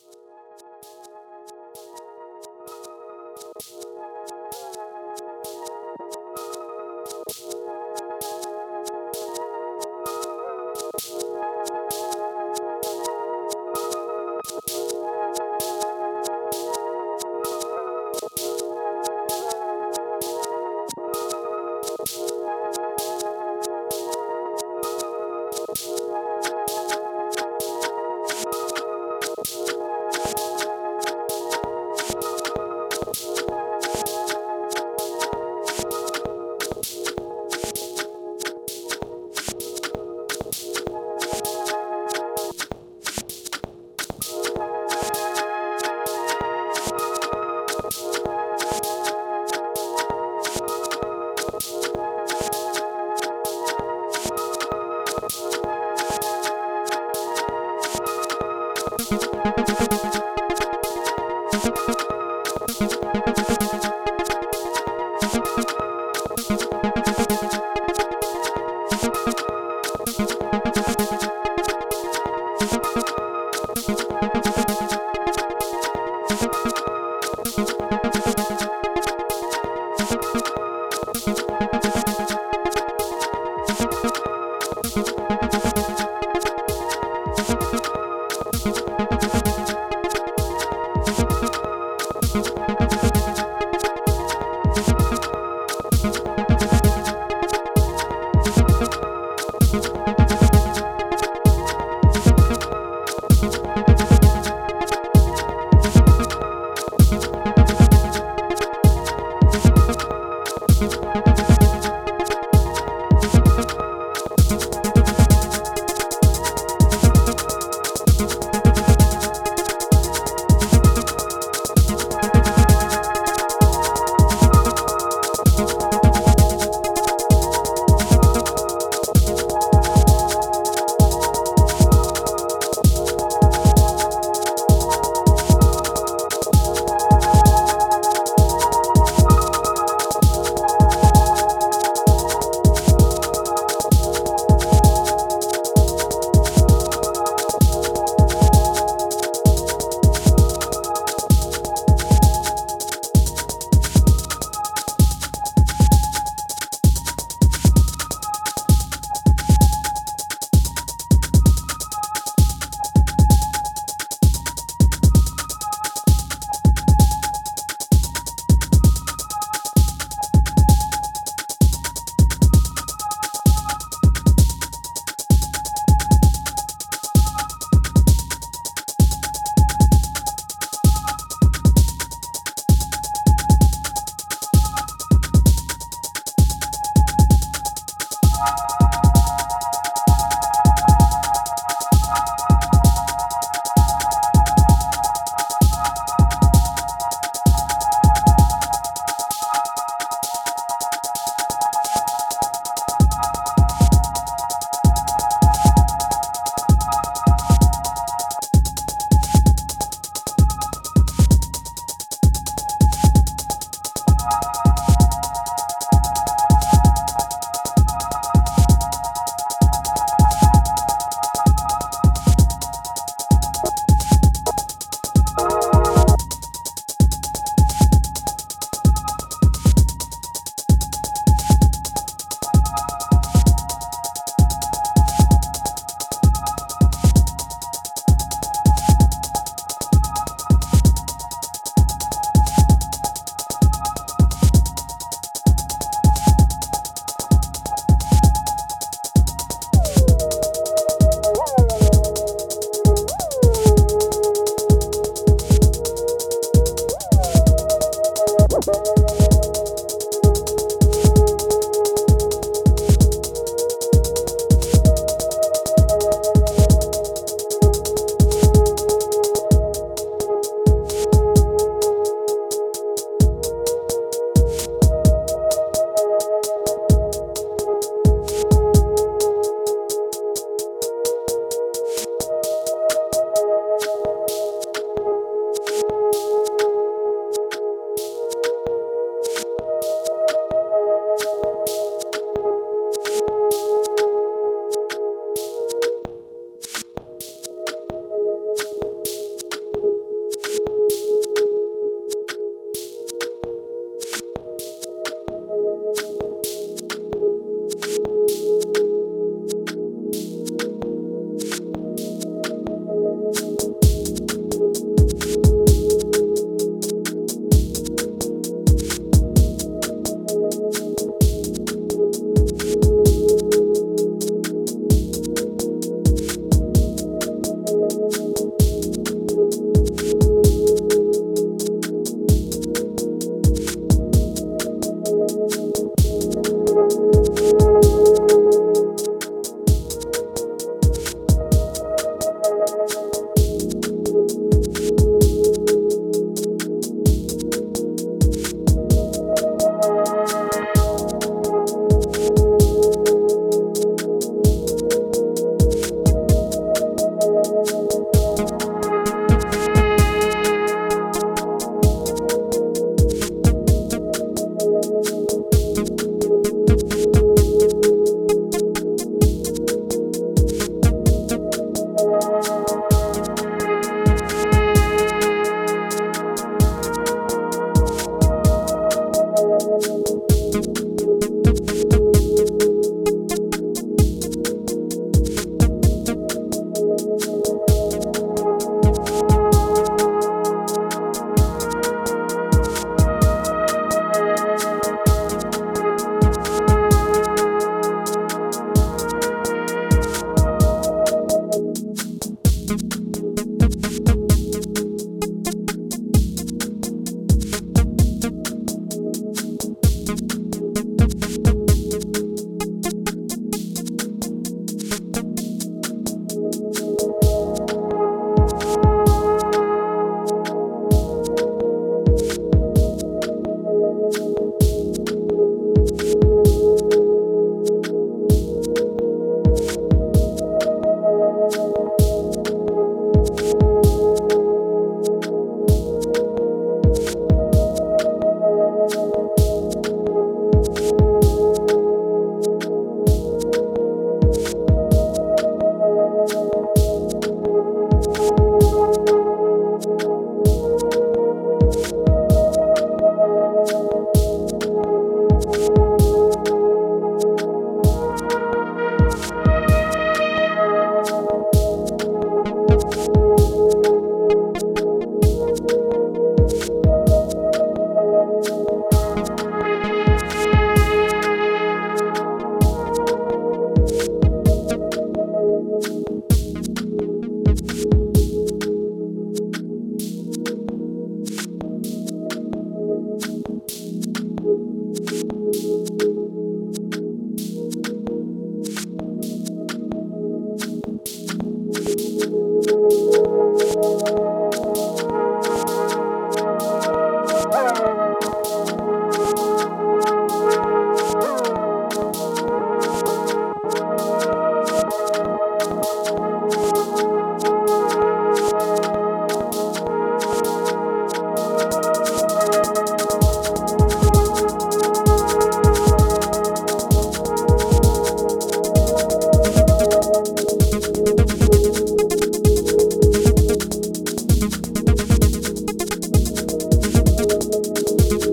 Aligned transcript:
you 0.00 0.27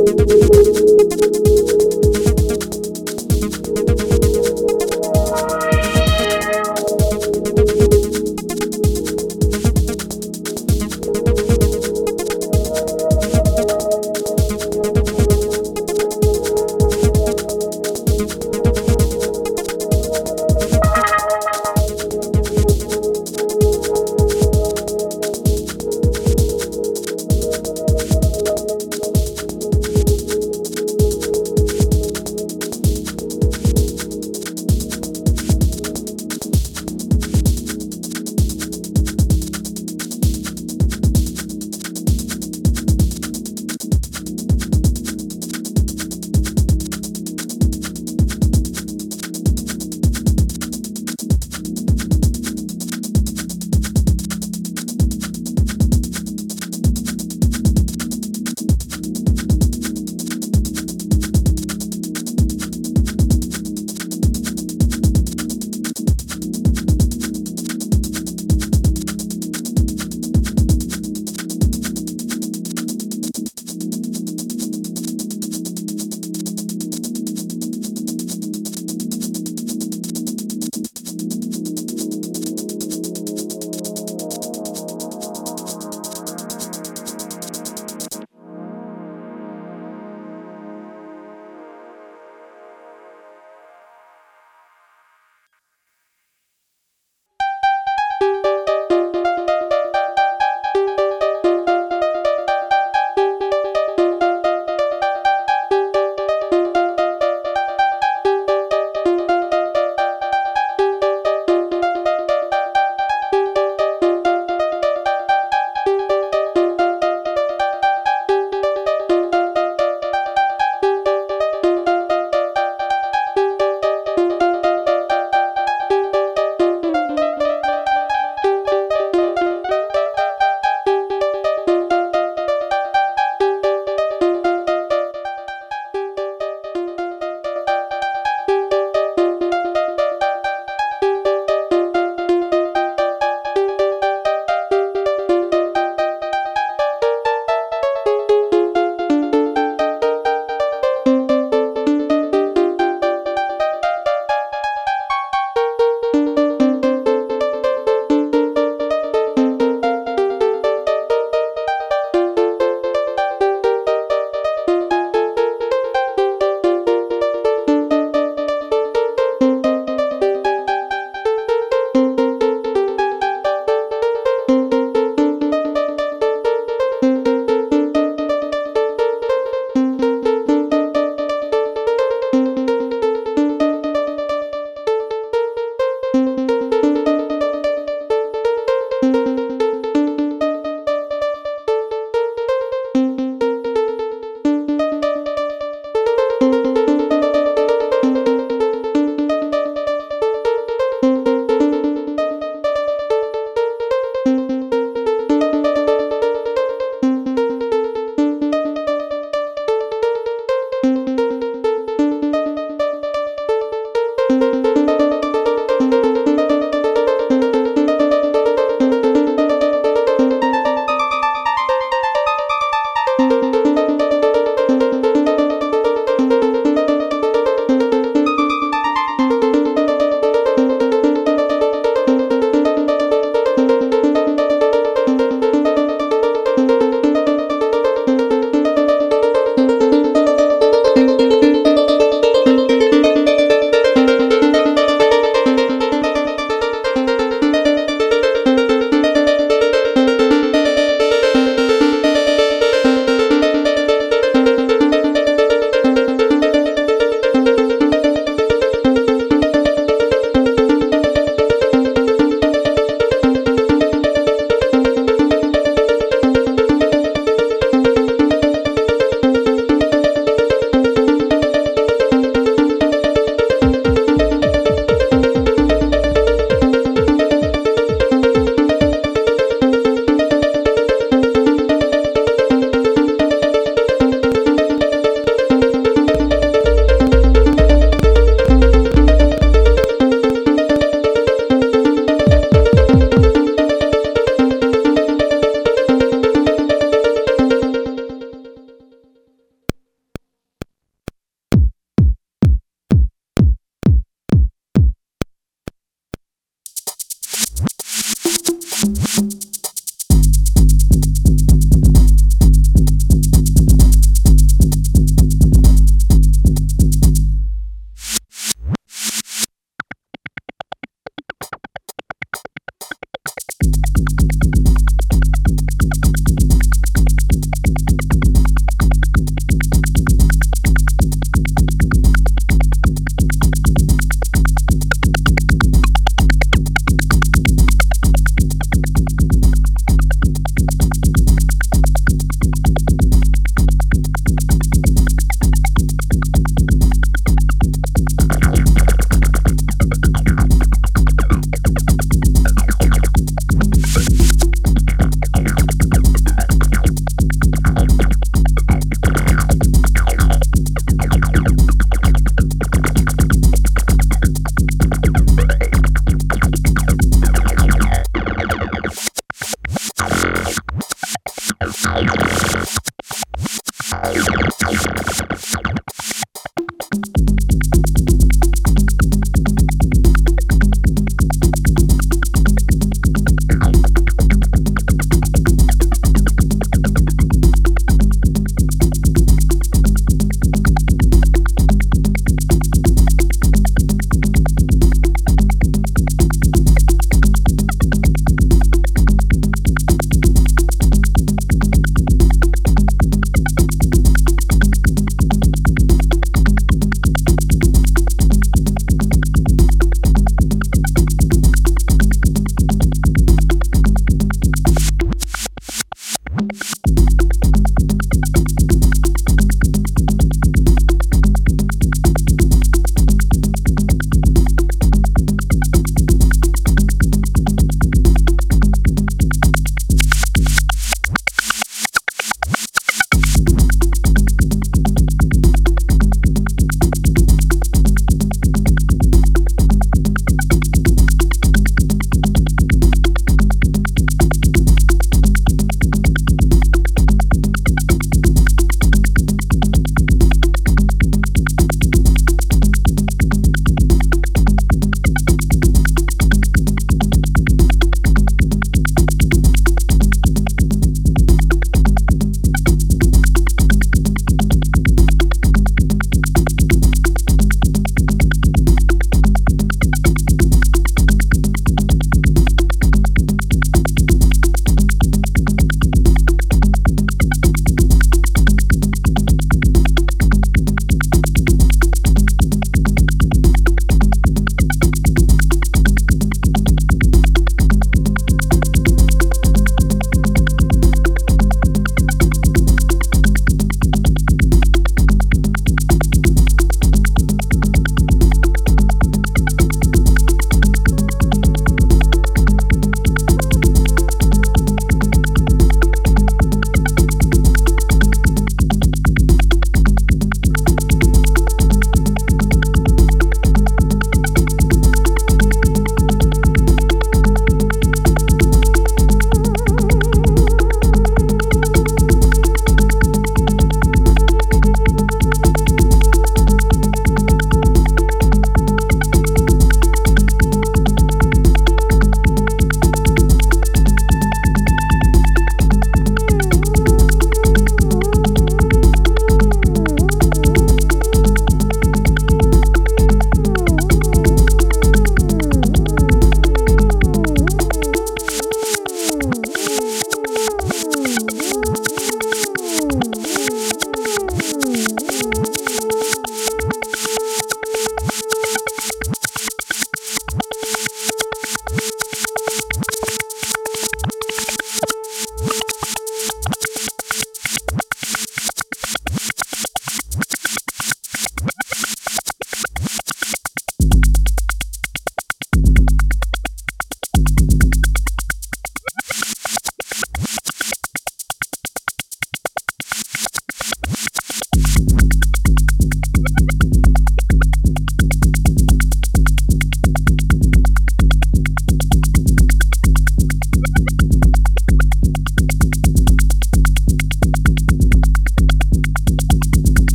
Música 0.00 0.59